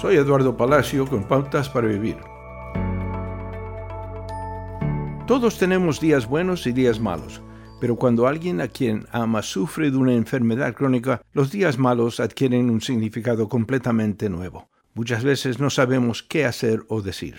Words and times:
Soy 0.00 0.16
Eduardo 0.16 0.56
Palacio 0.56 1.06
con 1.06 1.24
Pautas 1.24 1.68
para 1.68 1.86
Vivir. 1.86 2.16
Todos 5.26 5.58
tenemos 5.58 6.00
días 6.00 6.26
buenos 6.26 6.66
y 6.66 6.72
días 6.72 6.98
malos, 6.98 7.42
pero 7.82 7.96
cuando 7.96 8.26
alguien 8.26 8.62
a 8.62 8.68
quien 8.68 9.06
ama 9.12 9.42
sufre 9.42 9.90
de 9.90 9.98
una 9.98 10.14
enfermedad 10.14 10.72
crónica, 10.72 11.20
los 11.34 11.52
días 11.52 11.78
malos 11.78 12.18
adquieren 12.18 12.70
un 12.70 12.80
significado 12.80 13.46
completamente 13.50 14.30
nuevo. 14.30 14.70
Muchas 14.94 15.22
veces 15.22 15.60
no 15.60 15.68
sabemos 15.68 16.22
qué 16.22 16.46
hacer 16.46 16.82
o 16.88 17.02
decir. 17.02 17.36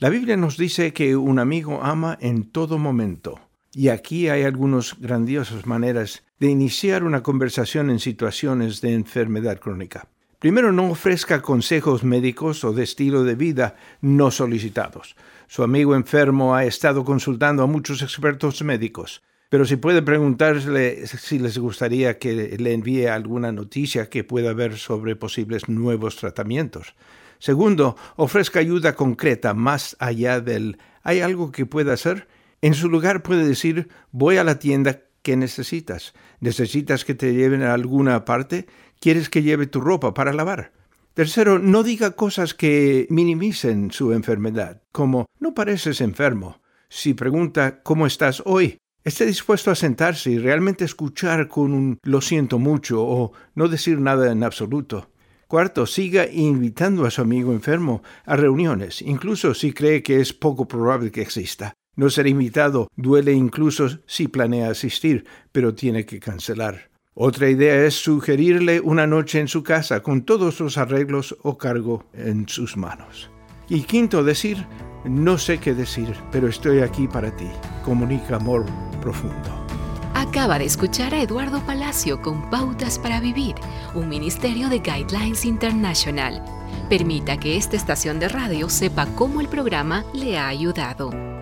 La 0.00 0.08
Biblia 0.08 0.36
nos 0.36 0.56
dice 0.56 0.92
que 0.92 1.14
un 1.14 1.38
amigo 1.38 1.84
ama 1.84 2.18
en 2.20 2.50
todo 2.50 2.78
momento. 2.78 3.38
Y 3.74 3.90
aquí 3.90 4.28
hay 4.28 4.42
algunas 4.42 4.98
grandiosas 4.98 5.66
maneras 5.66 6.24
de 6.40 6.48
iniciar 6.48 7.04
una 7.04 7.22
conversación 7.22 7.90
en 7.90 8.00
situaciones 8.00 8.80
de 8.80 8.92
enfermedad 8.92 9.60
crónica. 9.60 10.08
Primero, 10.42 10.72
no 10.72 10.90
ofrezca 10.90 11.40
consejos 11.40 12.02
médicos 12.02 12.64
o 12.64 12.72
de 12.72 12.82
estilo 12.82 13.22
de 13.22 13.36
vida 13.36 13.76
no 14.00 14.32
solicitados. 14.32 15.14
Su 15.46 15.62
amigo 15.62 15.94
enfermo 15.94 16.56
ha 16.56 16.64
estado 16.64 17.04
consultando 17.04 17.62
a 17.62 17.68
muchos 17.68 18.02
expertos 18.02 18.60
médicos, 18.64 19.22
pero 19.50 19.64
si 19.64 19.76
puede 19.76 20.02
preguntarle 20.02 21.06
si 21.06 21.38
les 21.38 21.58
gustaría 21.58 22.18
que 22.18 22.58
le 22.58 22.72
envíe 22.72 23.06
alguna 23.06 23.52
noticia 23.52 24.10
que 24.10 24.24
pueda 24.24 24.52
ver 24.52 24.78
sobre 24.78 25.14
posibles 25.14 25.68
nuevos 25.68 26.16
tratamientos. 26.16 26.96
Segundo, 27.38 27.96
ofrezca 28.16 28.58
ayuda 28.58 28.96
concreta 28.96 29.54
más 29.54 29.94
allá 30.00 30.40
del 30.40 30.78
¿hay 31.04 31.20
algo 31.20 31.52
que 31.52 31.66
pueda 31.66 31.92
hacer? 31.92 32.26
En 32.62 32.74
su 32.74 32.88
lugar 32.88 33.22
puede 33.22 33.46
decir 33.46 33.90
voy 34.10 34.38
a 34.38 34.44
la 34.44 34.58
tienda 34.58 35.02
¿Qué 35.22 35.36
necesitas? 35.36 36.14
¿Necesitas 36.40 37.04
que 37.04 37.14
te 37.14 37.32
lleven 37.32 37.62
a 37.62 37.74
alguna 37.74 38.24
parte? 38.24 38.66
¿Quieres 39.00 39.30
que 39.30 39.42
lleve 39.42 39.66
tu 39.66 39.80
ropa 39.80 40.14
para 40.14 40.32
lavar? 40.32 40.72
Tercero, 41.14 41.58
no 41.58 41.82
diga 41.82 42.12
cosas 42.12 42.54
que 42.54 43.06
minimicen 43.08 43.92
su 43.92 44.12
enfermedad, 44.12 44.82
como 44.90 45.26
no 45.38 45.54
pareces 45.54 46.00
enfermo. 46.00 46.60
Si 46.88 47.14
pregunta 47.14 47.82
¿cómo 47.82 48.06
estás 48.06 48.42
hoy? 48.46 48.78
Esté 49.04 49.26
dispuesto 49.26 49.70
a 49.70 49.74
sentarse 49.74 50.30
y 50.30 50.38
realmente 50.38 50.84
escuchar 50.84 51.48
con 51.48 51.72
un 51.72 51.98
lo 52.02 52.20
siento 52.20 52.58
mucho 52.58 53.04
o 53.04 53.32
no 53.54 53.68
decir 53.68 54.00
nada 54.00 54.32
en 54.32 54.42
absoluto. 54.42 55.10
Cuarto, 55.46 55.86
siga 55.86 56.26
invitando 56.26 57.04
a 57.04 57.10
su 57.10 57.20
amigo 57.20 57.52
enfermo 57.52 58.02
a 58.24 58.36
reuniones, 58.36 59.02
incluso 59.02 59.54
si 59.54 59.72
cree 59.72 60.02
que 60.02 60.20
es 60.20 60.32
poco 60.32 60.66
probable 60.66 61.10
que 61.10 61.20
exista. 61.20 61.74
No 61.94 62.08
ser 62.08 62.26
invitado 62.26 62.88
duele 62.96 63.32
incluso 63.32 63.88
si 64.06 64.28
planea 64.28 64.70
asistir, 64.70 65.26
pero 65.52 65.74
tiene 65.74 66.06
que 66.06 66.20
cancelar. 66.20 66.90
Otra 67.14 67.50
idea 67.50 67.84
es 67.84 67.94
sugerirle 67.94 68.80
una 68.80 69.06
noche 69.06 69.38
en 69.38 69.48
su 69.48 69.62
casa 69.62 70.02
con 70.02 70.22
todos 70.22 70.60
los 70.60 70.78
arreglos 70.78 71.36
o 71.42 71.58
cargo 71.58 72.06
en 72.14 72.48
sus 72.48 72.78
manos. 72.78 73.30
Y 73.68 73.82
quinto, 73.82 74.24
decir, 74.24 74.66
no 75.04 75.36
sé 75.36 75.58
qué 75.58 75.74
decir, 75.74 76.14
pero 76.30 76.48
estoy 76.48 76.80
aquí 76.80 77.06
para 77.06 77.34
ti. 77.36 77.48
Comunica 77.84 78.36
amor 78.36 78.64
profundo. 79.02 79.66
Acaba 80.14 80.58
de 80.58 80.64
escuchar 80.64 81.14
a 81.14 81.22
Eduardo 81.22 81.60
Palacio 81.66 82.22
con 82.22 82.48
Pautas 82.48 82.98
para 82.98 83.20
Vivir, 83.20 83.56
un 83.94 84.08
ministerio 84.08 84.70
de 84.70 84.78
Guidelines 84.78 85.44
International. 85.44 86.42
Permita 86.88 87.36
que 87.36 87.56
esta 87.56 87.76
estación 87.76 88.18
de 88.20 88.28
radio 88.30 88.70
sepa 88.70 89.06
cómo 89.14 89.42
el 89.42 89.48
programa 89.48 90.04
le 90.14 90.38
ha 90.38 90.48
ayudado. 90.48 91.41